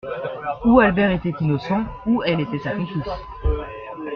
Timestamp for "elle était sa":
2.23-2.71